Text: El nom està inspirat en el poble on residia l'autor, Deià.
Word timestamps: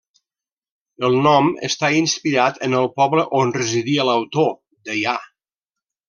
El 1.09 1.17
nom 1.27 1.49
està 1.67 1.91
inspirat 1.97 2.57
en 2.67 2.75
el 2.79 2.89
poble 3.01 3.25
on 3.43 3.53
residia 3.61 4.07
l'autor, 4.13 4.49
Deià. 4.89 5.13